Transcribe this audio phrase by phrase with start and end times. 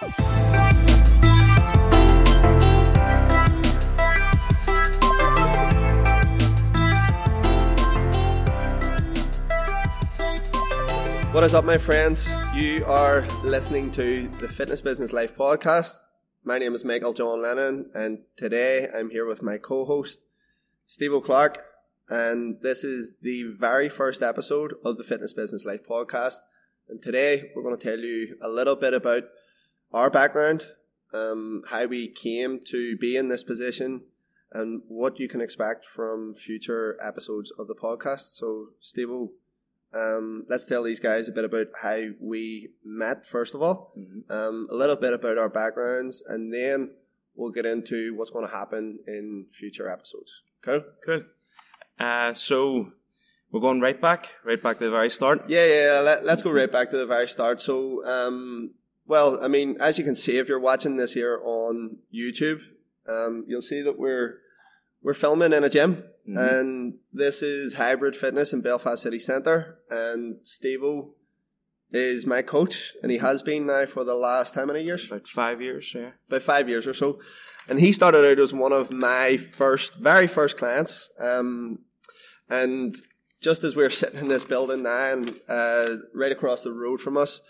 [0.00, 0.10] What
[11.42, 12.28] is up, my friends?
[12.54, 15.96] You are listening to the Fitness Business Life podcast.
[16.44, 20.26] My name is Michael John Lennon, and today I'm here with my co host,
[20.88, 21.64] Stevo Clarke.
[22.08, 26.36] And this is the very first episode of the Fitness Business Life podcast.
[26.88, 29.24] And today we're going to tell you a little bit about
[29.92, 30.66] our background,
[31.12, 34.02] um, how we came to be in this position,
[34.52, 38.36] and what you can expect from future episodes of the podcast.
[38.36, 39.08] So, Steve,
[39.94, 44.32] um, let's tell these guys a bit about how we met, first of all, Mm-hmm.
[44.32, 46.90] um, a little bit about our backgrounds, and then
[47.34, 50.42] we'll get into what's going to happen in future episodes.
[50.62, 50.82] Cool?
[51.04, 51.22] Cool.
[51.98, 52.92] Uh, so
[53.50, 55.48] we're going right back, right back to the very start.
[55.48, 56.00] Yeah, yeah, yeah.
[56.00, 57.62] Let, let's go right back to the very start.
[57.62, 58.72] So, um,
[59.08, 62.60] well, I mean, as you can see, if you're watching this here on YouTube,
[63.08, 64.38] um, you'll see that we're
[65.02, 66.60] we're filming in a gym, Mhm.
[66.60, 71.14] and this is Hybrid Fitness in Belfast City Centre, and Stevo
[71.90, 75.06] is my coach, and he has been now for the last how many years?
[75.06, 76.10] About five years, yeah.
[76.28, 77.18] about five years or so.
[77.68, 81.10] And he started out as one of my first, very first clients.
[81.18, 81.78] Um,
[82.50, 82.96] and
[83.40, 87.00] just as we we're sitting in this building now, and uh, right across the road
[87.00, 87.40] from us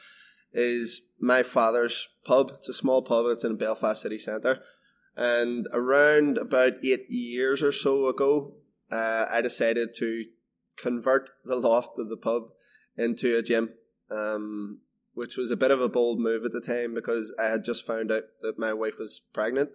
[0.53, 2.53] is my father's pub.
[2.57, 3.27] It's a small pub.
[3.27, 4.61] It's in Belfast city centre.
[5.17, 8.55] And around about eight years or so ago,
[8.91, 10.25] uh, I decided to
[10.77, 12.45] convert the loft of the pub
[12.97, 13.71] into a gym.
[14.11, 14.81] Um,
[15.19, 17.85] which was a bit of a bold move at the time because I had just
[17.85, 19.71] found out that my wife was pregnant,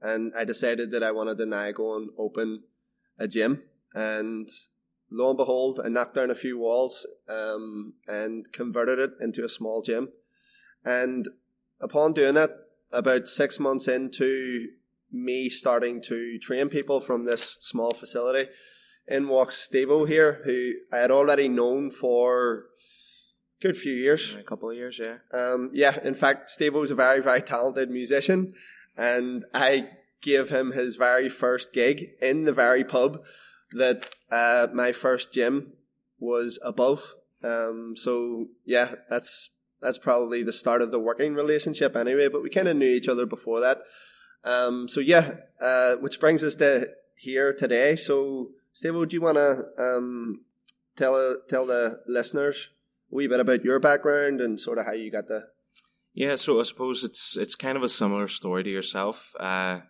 [0.00, 2.62] and I decided that I wanted to now go and open
[3.18, 3.62] a gym.
[3.94, 4.48] And
[5.10, 9.48] lo and behold, I knocked down a few walls um, and converted it into a
[9.48, 10.08] small gym.
[10.84, 11.28] And
[11.80, 12.50] upon doing that,
[12.92, 14.68] about six months into
[15.12, 18.50] me starting to train people from this small facility,
[19.08, 24.34] in walks Stevo here, who I had already known for a good few years.
[24.34, 25.18] A couple of years, yeah.
[25.32, 28.54] Um, yeah, in fact, Steve was a very, very talented musician,
[28.96, 29.90] and I
[30.22, 33.24] gave him his very first gig in the very pub
[33.72, 35.72] that uh, my first gym
[36.18, 37.14] was above.
[37.42, 39.50] Um, so yeah, that's
[39.80, 42.28] that's probably the start of the working relationship anyway.
[42.28, 43.82] But we kind of knew each other before that.
[44.44, 47.96] Um, so yeah, uh, which brings us to here today.
[47.96, 50.40] So Steve, do you want to um,
[50.96, 52.70] tell tell the listeners
[53.12, 55.48] a wee bit about your background and sort of how you got the
[56.14, 59.34] Yeah, so I suppose it's it's kind of a similar story to yourself.
[59.38, 59.80] Uh,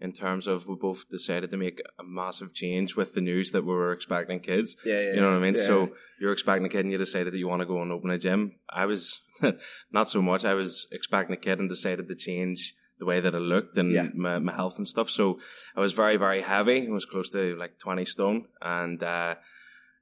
[0.00, 3.62] in terms of we both decided to make a massive change with the news that
[3.64, 4.76] we were expecting kids.
[4.84, 5.54] yeah, yeah You know what I mean?
[5.54, 5.62] yeah.
[5.66, 8.10] So you're expecting a kid and you decided that you want to go and open
[8.10, 8.56] a gym.
[8.68, 9.20] I was
[9.92, 10.44] not so much.
[10.44, 13.92] I was expecting a kid and decided to change the way that I looked and
[13.92, 14.08] Yeah.
[14.14, 15.10] my, my health and stuff.
[15.10, 15.38] So
[15.76, 16.86] I was very, very heavy.
[16.86, 19.36] I was close to like 20 stone and uh,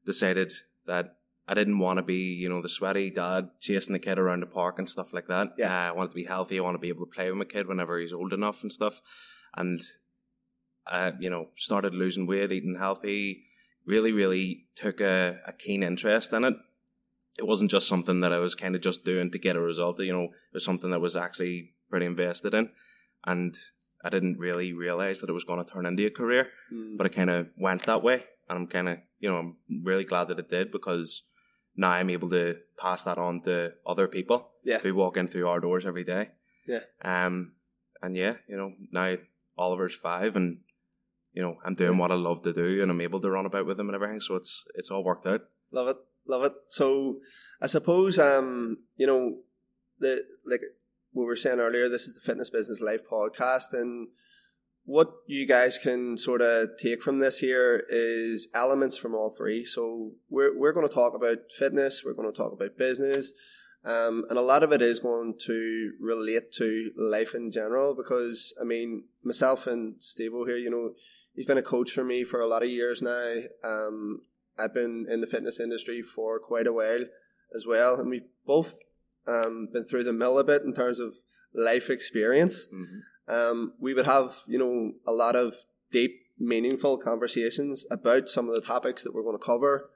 [0.04, 0.52] decided
[0.86, 1.16] that
[1.48, 4.46] I didn't want to be, you know, the sweaty dad chasing the kid around the
[4.46, 5.48] park and stuff like that.
[5.58, 5.70] Yeah.
[5.72, 6.58] Uh, I wanted to be healthy.
[6.58, 8.72] I want to be able to play with my kid whenever he's old enough and
[8.72, 9.00] stuff.
[9.56, 9.80] And
[10.86, 13.44] I, you know, started losing weight, eating healthy,
[13.86, 16.54] really, really took a, a keen interest in it.
[17.38, 20.00] It wasn't just something that I was kind of just doing to get a result.
[20.00, 22.70] You know, it was something that was actually pretty invested in.
[23.24, 23.54] And
[24.04, 26.96] I didn't really realize that it was going to turn into a career, Mm.
[26.96, 28.24] but it kind of went that way.
[28.48, 31.22] And I'm kind of, you know, I'm really glad that it did because
[31.76, 34.80] now I'm able to pass that on to other people Yeah.
[34.80, 36.30] who walk in through our doors every day.
[36.66, 36.80] Yeah.
[37.02, 37.52] Um,
[38.02, 39.16] and yeah, you know, now
[39.56, 40.58] Oliver's five and,
[41.32, 43.66] you know, I'm doing what I love to do and I'm able to run about
[43.66, 44.20] with him and everything.
[44.20, 45.42] So it's, it's all worked out.
[45.72, 45.96] Love it,
[46.26, 46.52] love it.
[46.68, 47.18] So,
[47.60, 49.38] I suppose, um, you know,
[49.98, 50.60] the like
[51.14, 54.08] we were saying earlier, this is the Fitness Business Life podcast, and
[54.84, 59.64] what you guys can sort of take from this here is elements from all three.
[59.64, 63.32] So, we're we're going to talk about fitness, we're going to talk about business,
[63.84, 67.94] um, and a lot of it is going to relate to life in general.
[67.94, 70.92] Because I mean, myself and Steve here, you know,
[71.34, 73.34] he's been a coach for me for a lot of years now.
[73.64, 74.22] Um,
[74.58, 77.04] I've been in the fitness industry for quite a while
[77.54, 78.74] as well, and we've both
[79.26, 81.14] um, been through the mill a bit in terms of
[81.54, 82.68] life experience.
[82.72, 83.32] Mm-hmm.
[83.32, 85.54] Um, we would have, you know, a lot of
[85.90, 89.90] deep, meaningful conversations about some of the topics that we're going to cover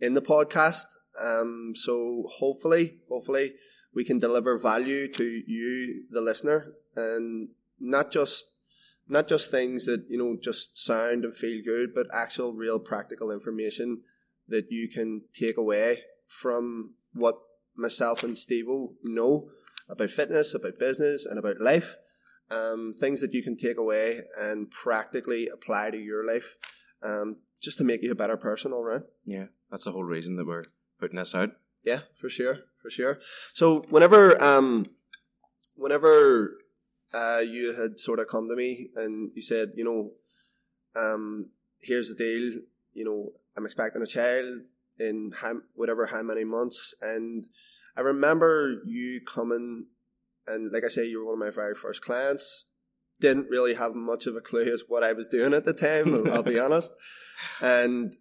[0.00, 0.86] in the podcast.
[1.20, 3.54] Um, so hopefully, hopefully,
[3.94, 7.48] we can deliver value to you, the listener, and
[7.80, 8.46] not just
[9.08, 13.30] not just things that you know just sound and feel good, but actual, real, practical
[13.30, 14.02] information
[14.48, 17.38] that you can take away from what
[17.76, 18.66] myself and Steve
[19.02, 19.48] know
[19.88, 21.96] about fitness, about business, and about life.
[22.50, 26.56] Um, things that you can take away and practically apply to your life,
[27.02, 29.00] um, just to make you a better person all.
[29.26, 30.64] Yeah, that's the whole reason that we're
[30.98, 31.50] putting this out.
[31.84, 33.18] Yeah, for sure, for sure.
[33.52, 34.86] So whenever, um,
[35.76, 36.58] whenever
[37.14, 40.10] uh, you had sort of come to me and you said, you know,
[41.00, 41.50] um,
[41.80, 42.60] here's the deal,
[42.92, 44.60] you know, I'm expecting a child
[44.98, 47.48] in how, whatever how many months, and
[47.96, 49.86] I remember you coming,
[50.46, 52.64] and like I say, you were one of my very first clients.
[53.20, 56.30] Didn't really have much of a clue as what I was doing at the time.
[56.30, 56.92] I'll be honest,
[57.60, 58.16] and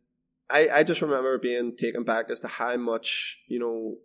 [0.49, 3.97] I, I just remember being taken back as to how much you know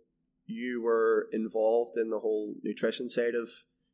[0.45, 3.49] you were involved in the whole nutrition side of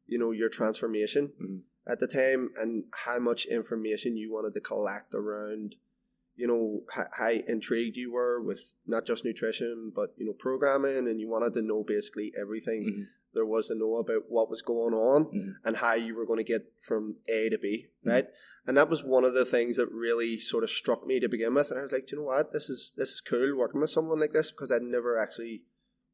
[0.08, 1.62] you know your transformation Mhm.
[1.88, 5.76] at the time and how much information you wanted to collect around
[6.36, 11.08] you know how, how intrigued you were with not just nutrition but you know programming
[11.08, 13.08] and you wanted to know basically everything Mhm.
[13.36, 15.54] there was to know about what was going on Mhm.
[15.66, 18.12] and how you were going to get from A to B, Mhm.
[18.12, 18.28] right?
[18.68, 21.54] And that was one of the things that really sort of struck me to begin
[21.54, 21.72] with.
[21.72, 22.52] And I was like, "Do you know what?
[22.52, 25.64] This is this is cool working with someone like this because I'd never actually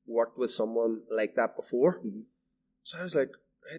[0.08, 2.02] worked with someone like that before.
[2.06, 2.26] Mhm.
[2.84, 3.32] So I was like,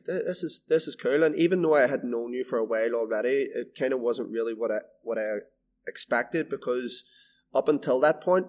[0.04, 1.22] this is this is cool.
[1.22, 4.30] And even though I had known you for a while already, it kind of wasn't
[4.30, 5.38] really what I what I
[5.86, 7.04] expected because
[7.54, 8.48] up until that point,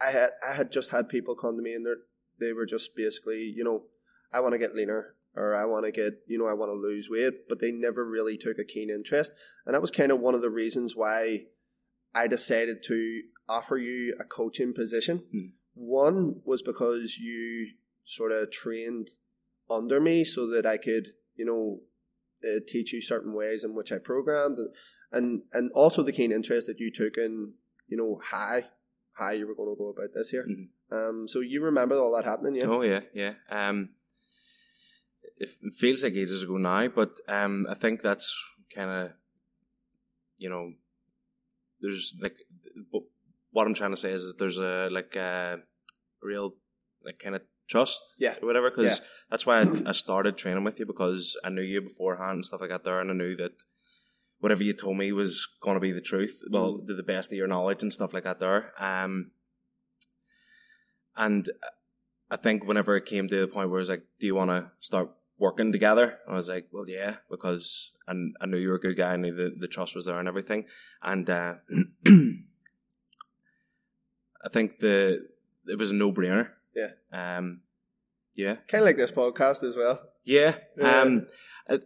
[0.00, 2.94] I had I had just had people come to me and they they were just
[2.94, 3.84] basically, you know,
[4.32, 6.74] I want to get leaner or I want to get, you know, I want to
[6.74, 9.32] lose weight, but they never really took a keen interest.
[9.66, 11.44] And that was kind of one of the reasons why
[12.14, 15.24] I decided to offer you a coaching position.
[15.34, 15.50] Mm.
[15.74, 17.68] One was because you
[18.04, 19.08] sort of trained
[19.68, 21.80] under me so that I could, you know,
[22.48, 24.58] uh, teach you certain ways in which I programmed
[25.14, 27.54] and and also the keen interest that you took in,
[27.88, 28.60] you know, how
[29.14, 30.46] how you were going to go about this here.
[30.46, 30.68] Mhm.
[30.90, 32.66] Um, so you remember all that happening, yeah?
[32.66, 33.34] Oh yeah, yeah.
[33.48, 33.90] Um,
[35.36, 38.34] it feels like ages ago now, but um, I think that's
[38.74, 39.12] kind of,
[40.38, 40.72] you know,
[41.80, 42.36] there's like,
[43.50, 45.58] what I'm trying to say is that there's a like a
[46.22, 46.54] real
[47.04, 48.34] like kind of trust, Yeah.
[48.42, 48.70] or whatever.
[48.70, 49.04] Because Yeah.
[49.30, 52.60] that's why I, I started training with you because I knew you beforehand and stuff
[52.60, 53.52] like that there, and I knew that
[54.38, 56.42] whatever you told me was going to be the truth.
[56.50, 56.86] Well, Mm.
[56.86, 58.72] to the best of your knowledge and stuff like that there.
[58.78, 59.30] Um,
[61.16, 61.48] and
[62.30, 64.50] I think whenever it came to the point where it was like, do you want
[64.50, 66.18] to start working together?
[66.28, 69.12] I was like, well, yeah, because I, I knew you were a good guy.
[69.12, 70.66] I knew the, the trust was there and everything.
[71.02, 71.54] And uh,
[72.06, 72.38] I
[74.50, 75.26] think the
[75.66, 76.50] it was a no brainer.
[76.74, 76.90] Yeah.
[77.12, 77.60] Um,
[78.34, 78.56] yeah.
[78.68, 80.00] Kind of like this podcast as well.
[80.24, 80.56] Yeah.
[80.76, 81.00] Yeah.
[81.00, 81.26] Um,
[81.68, 81.78] I, I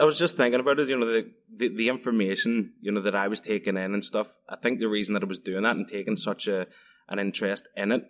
[0.00, 0.88] I was just thinking about it.
[0.88, 4.38] You know, the, the the information you know that I was taking in and stuff.
[4.48, 6.66] I think the reason that I was doing that and taking such a
[7.08, 8.04] an interest in it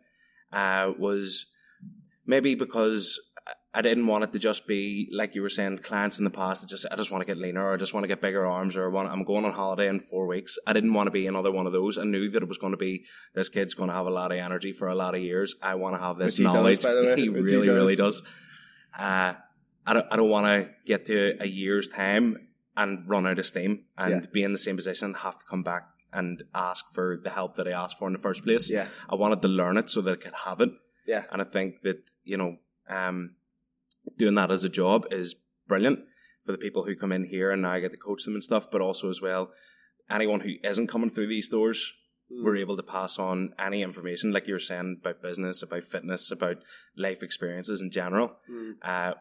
[0.53, 1.47] uh, was
[2.27, 3.21] maybe because
[3.75, 6.61] I- didn't want it to just be like you were saying, clients in the past.
[6.63, 8.47] that Just I just want to get leaner, or I just want to get bigger
[8.47, 10.59] arms, or want, I'm going on holiday in four weeks.
[10.67, 11.97] I didn't want to be another one of those.
[11.99, 13.05] I knew that it was going to be
[13.35, 15.55] this kid's going to have a lot of energy for a lot of years.
[15.63, 16.83] I want to have this Which he does, knowledge.
[16.83, 17.17] by the way.
[17.21, 17.75] he Which he really, does.
[17.77, 18.23] really does.
[18.99, 19.35] Uh,
[19.87, 23.47] I don't, I don't want to get to a year's time and run out of
[23.47, 24.27] steam and Yeah.
[24.33, 27.57] be in the same position and have to come back and ask for the help
[27.57, 28.71] that I asked for in the first place.
[28.71, 28.87] Yeah.
[29.09, 30.71] I wanted to learn it so that I could have it.
[31.07, 31.25] Yeah.
[31.33, 32.57] And I think that, you know,
[32.89, 33.35] um,
[34.19, 35.35] doing that as a job is
[35.69, 36.01] brilliant
[36.45, 38.43] for the people who come in here and now I get to coach them and
[38.43, 39.53] stuff, but also as well,
[40.11, 41.93] anyone who isn't coming through these doors,
[42.31, 42.45] Mm.
[42.45, 46.31] we're able to pass on any information, like you were saying, about business, about fitness,
[46.31, 46.57] about
[46.97, 48.37] life experiences in general.
[48.51, 48.77] Mm.
[48.81, 49.15] Uh,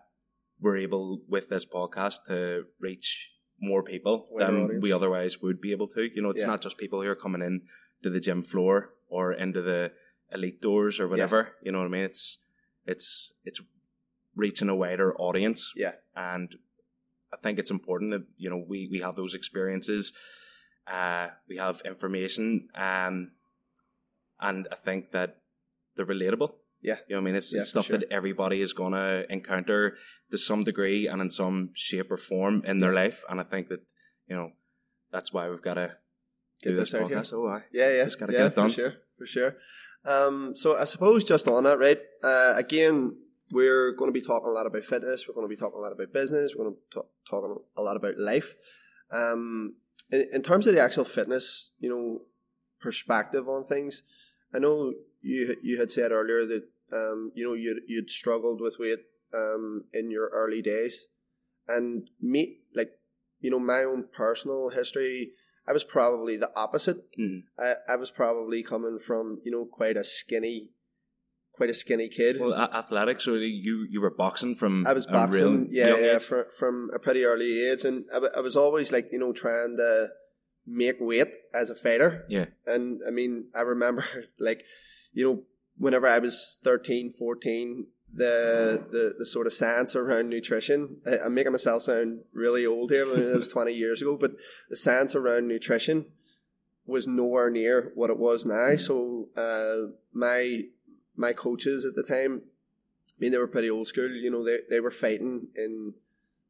[0.61, 4.81] we're able, with this podcast, to reach more people Wider than audience.
[4.83, 6.03] we otherwise would be able to.
[6.15, 6.47] You know, it's Yeah.
[6.47, 7.67] not just people who are coming in
[8.01, 9.91] to the gym floor or into the
[10.31, 11.57] elite doors or whatever.
[11.61, 12.03] You know what I mean?
[12.05, 12.37] It's
[12.87, 13.59] it's it's
[14.35, 15.71] reaching a wider audience.
[15.75, 15.93] Yeah.
[16.15, 16.55] And
[17.33, 20.13] I think it's important that, you know, we, we have those experiences.
[20.87, 22.67] Uh, we have information.
[22.75, 23.31] Um,
[24.39, 25.37] and I think that
[25.95, 26.53] they're relatable.
[26.81, 26.95] Yeah.
[27.07, 27.35] You know what I mean?
[27.35, 29.95] It's, Yeah, it's stuff that everybody is going to encounter
[30.31, 33.23] to some degree and in some shape or form in their life.
[33.29, 33.81] And I think that,
[34.27, 34.51] you know,
[35.11, 35.95] that's why we've got to
[36.63, 37.19] Get do this this out here.
[37.19, 37.33] podcast.
[37.33, 37.63] Oh, aye.
[37.71, 38.69] Yeah, yeah, Just gotta yeah, get it done.
[38.69, 39.55] for sure, for sure.
[40.05, 41.99] Um, so I suppose just on that, right?
[42.23, 43.15] Uh, again,
[43.51, 45.25] we're going to be talking a lot about fitness.
[45.27, 46.53] We're going to be talking a lot about business.
[46.55, 48.55] We're going to talk talking a lot about life.
[49.11, 49.75] Um,
[50.11, 52.21] in, in terms of the actual fitness, you know,
[52.79, 54.03] perspective on things,
[54.53, 58.77] I know you you had said earlier that um, you know you'd you'd struggled with
[58.79, 58.99] weight
[59.33, 61.07] um, in your early days,
[61.67, 62.91] and me like
[63.39, 65.31] you know my own personal history.
[65.67, 66.97] I was probably the opposite.
[67.17, 67.43] Mhm.
[67.57, 70.69] I, I was probably coming from you know quite a skinny,
[71.61, 72.39] quite a skinny kid.
[72.39, 73.25] Well, a- athletics.
[73.25, 76.97] So you you were boxing from I was a boxing, yeah, yeah, from, from a
[76.97, 80.09] pretty early age, and I, I was always like, you know, trying to
[80.65, 82.25] make weight as a fighter.
[82.29, 82.45] Yeah.
[82.65, 84.05] And I mean, I remember
[84.39, 84.63] like,
[85.13, 85.43] you know,
[85.77, 91.35] whenever I was 13, 14, the the, the sort of science around nutrition, I, I'm
[91.35, 94.31] making myself sound really old here, when it was 20 years ago, but
[94.71, 96.07] the science around nutrition
[96.87, 98.75] was nowhere near what it was now.
[98.75, 100.63] So uh, my
[101.21, 102.41] my coaches at the time,
[103.11, 104.09] I mean, they were pretty old school.
[104.09, 105.93] You know, they they were fighting in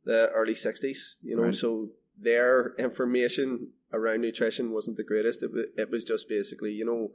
[0.05, 1.15] the early '60s.
[1.21, 1.55] You know, Right.
[1.55, 5.43] so their information around nutrition wasn't the greatest.
[5.43, 7.11] It, wa- it was just basically, you know,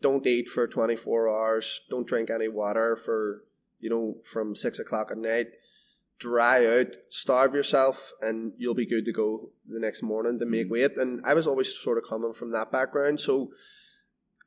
[0.00, 3.44] don't eat for 24 hours, don't drink any water for,
[3.80, 5.48] you know, from six o'clock at night.
[6.18, 10.68] Dry out, starve yourself, and you'll be good to go the next morning to make
[10.68, 10.70] mm.
[10.70, 10.96] weight.
[10.96, 13.50] And I was always sort of coming from that background, so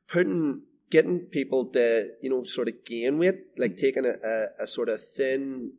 [0.06, 4.66] putting getting people to you know sort of gain weight, like taking a, a, a
[4.66, 5.72] sort of thin,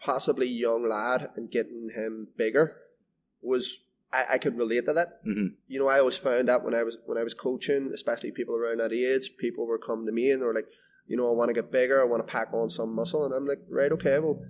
[0.00, 2.76] possibly young lad and getting him bigger,
[3.42, 3.78] was
[4.12, 5.24] I, I could relate to that.
[5.24, 5.54] Mhm.
[5.66, 8.56] You know, I always found that when I was when I was coaching, especially people
[8.56, 10.68] around that age, people were coming to me and they were like,
[11.06, 13.34] you know, I want to get bigger, I want to pack on some muscle, and
[13.34, 14.40] I'm like, right, okay, well,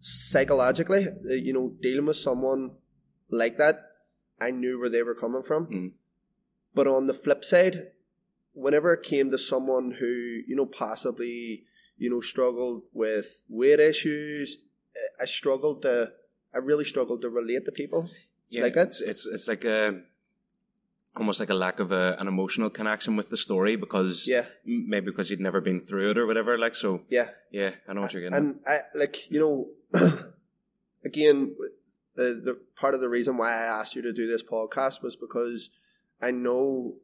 [0.00, 2.72] psychologically, uh, you know, dealing with someone
[3.30, 3.80] like that,
[4.40, 5.66] I knew where they were coming from.
[5.66, 5.92] Mhm.
[6.74, 7.92] But on the flip side,
[8.64, 10.06] whenever it came to someone who,
[10.50, 11.64] you know, possibly,
[11.98, 14.58] you know, struggled with weight issues,
[14.96, 16.12] I- I struggled to,
[16.54, 18.02] I really struggled to relate to people.
[18.48, 18.88] Yeah, Like that?
[18.88, 20.02] it's it's it's like a
[21.16, 25.06] almost like a lack of a, an emotional connection with the story because Yeah, maybe
[25.10, 26.56] because you'd never been through it or whatever.
[26.58, 27.28] Like so, yeah.
[27.50, 28.34] yeah, I know what you're getting.
[28.36, 28.42] at.
[28.42, 29.54] And I like you know,
[31.04, 31.54] again,
[32.14, 35.16] the the part of the reason why I asked you to do this podcast was
[35.16, 35.70] because
[36.20, 36.94] I know,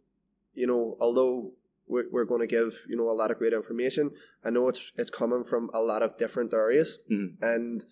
[0.54, 1.52] you know, although
[1.86, 4.10] we're, we're going to give you know a lot of great information,
[4.44, 7.36] I know it's it's coming from a lot of different areas, Mhm.
[7.42, 7.84] and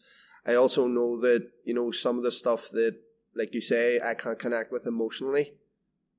[0.47, 2.97] I also know that you know some of the stuff that,
[3.35, 5.55] like you say, I can't connect with emotionally.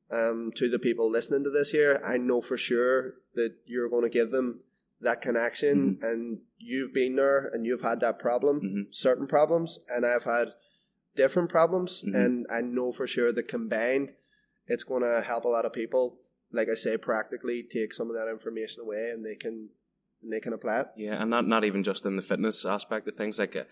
[0.10, 4.04] Um, to the people listening to this here, I know for sure that you're going
[4.04, 4.60] to give them
[5.00, 8.94] that connection, and you've been there and you've had that problem, Mhm.
[8.94, 10.54] certain problems, and I've had
[11.16, 12.14] different problems, Mhm.
[12.16, 14.14] and I know for sure that combined,
[14.68, 16.20] it's going to help a lot of people.
[16.54, 19.70] Like I say, practically take some of that information away, and they can
[20.24, 20.88] and they can apply it.
[20.98, 23.40] Yeah, and not not even just in the fitness aspect of things.
[23.40, 23.64] Like, uh,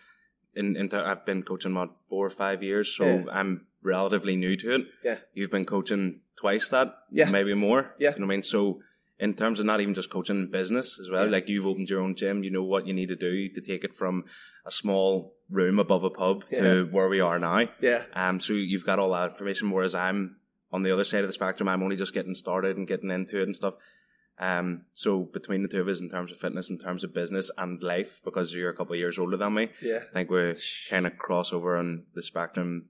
[0.55, 3.23] in, in I've been coaching what four or five years, so Yeah.
[3.31, 4.87] I'm relatively new to it.
[5.03, 5.17] Yeah.
[5.33, 7.29] you've been coaching twice that, Yeah.
[7.29, 7.95] maybe more.
[7.99, 8.13] Yeah.
[8.13, 8.43] you know what I mean.
[8.43, 8.81] So,
[9.19, 11.31] in terms of not even just coaching business as well, Yeah.
[11.31, 13.83] like you've opened your own gym, you know what you need to do to take
[13.83, 14.25] it from
[14.65, 16.61] a small room above a pub Yeah.
[16.61, 17.69] to where we are now.
[17.81, 20.37] Yeah, Um, so you've got all that information, whereas I'm
[20.71, 21.69] on the other side of the spectrum.
[21.69, 23.75] I'm only just getting started and getting into it and stuff.
[24.39, 27.51] Um, so between the two of us, in terms of fitness, in terms of business
[27.57, 29.99] and life, because you're a couple of years older than me, yeah.
[30.09, 30.55] I think we
[30.89, 32.85] kind of cross over on the spectrum,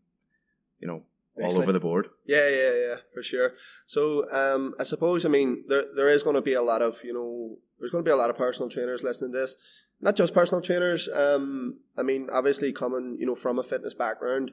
[0.80, 1.04] you know,
[1.42, 2.10] all over the board.
[2.26, 3.54] Yeah, yeah, yeah, for sure.
[3.86, 7.02] So, um, I suppose, I mean, there there is going to be a lot of,
[7.04, 9.56] you know, there's going to be a lot of personal trainers listening to this.
[10.02, 11.10] Not just personal trainers.
[11.14, 14.52] Um, I mean, obviously, coming, you know, from a fitness background,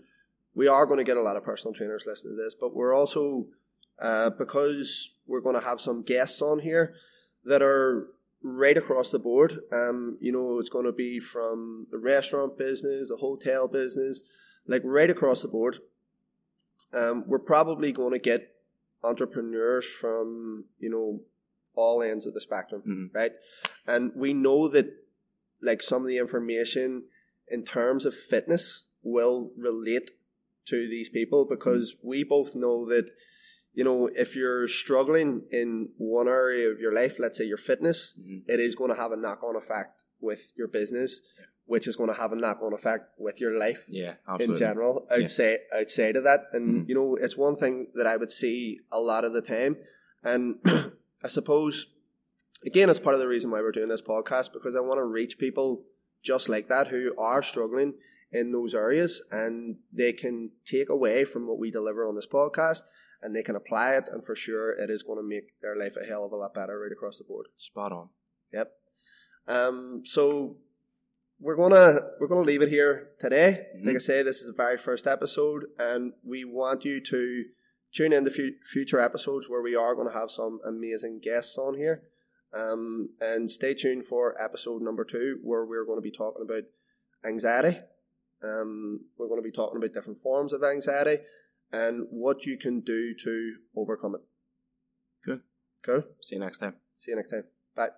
[0.57, 2.57] we are going to get a lot of personal trainers listening to this.
[2.59, 3.47] But we're also,
[4.01, 6.95] uh, because we're going to have some guests on here
[7.45, 8.09] that are
[8.43, 9.61] right across the board.
[9.73, 14.23] Um, you know, it's going to be from the restaurant business, the hotel business,
[14.67, 15.79] like right across the board
[16.93, 18.55] um, we're probably going to get
[19.03, 21.21] entrepreneurs from you know
[21.75, 23.15] all ends of the spectrum, Mhm.
[23.15, 23.33] right?
[23.87, 24.87] And we know that
[25.61, 27.05] like some of the information
[27.49, 30.11] in terms of fitness will relate
[30.67, 33.07] to these people because we both know that
[33.73, 38.19] you know if you're struggling in one area of your life, let's say your fitness,
[38.21, 38.49] Mhm.
[38.49, 41.21] it is going to have a knock on effect with your business,
[41.67, 44.55] which is going to have a knock on effect with your life Yeah, absolutely.
[44.55, 45.17] in general Yeah.
[45.25, 46.89] outside outside of that and Mhm.
[46.89, 49.77] you know it's one thing that i would see a lot of the time
[50.23, 50.59] and
[51.27, 51.87] i suppose
[52.65, 55.05] again it's part of the reason why we're doing this podcast because i want to
[55.05, 55.85] reach people
[56.23, 57.95] just like that who are struggling
[58.37, 62.83] in those areas and they can take away from what we deliver on this podcast
[63.23, 65.97] and they can apply it and for sure it is going to make their life
[66.01, 68.09] a hell of a lot better right across the board Spot on.
[68.53, 68.71] Yep.
[69.49, 70.57] Um, so
[71.39, 73.67] we're gonna we're gonna leave it here today.
[73.77, 73.87] Mhm.
[73.87, 77.45] Like I say, this is the very first episode, and we want you to
[77.93, 81.57] tune in to fu- future episodes where we are going to have some amazing guests
[81.59, 82.03] on here.
[82.53, 86.65] Um, and stay tuned for episode number two, where we're going to be talking about
[87.25, 87.81] anxiety.
[88.43, 91.23] Um, we're going to be talking about different forms of anxiety
[91.73, 94.21] and what you can do to overcome it.
[95.25, 95.41] Good.
[95.83, 96.03] Cool.
[96.21, 96.75] See you next time.
[96.99, 97.45] See you next time.
[97.75, 97.91] Bye.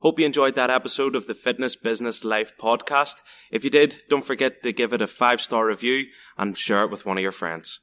[0.00, 3.16] Hope you enjoyed that episode of the Fitness Business Life podcast.
[3.50, 6.06] If you did, don't forget to give it a five star review
[6.38, 7.80] and share it with one of your friends.